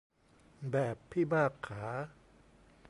[0.71, 1.85] แบบพี่มากขา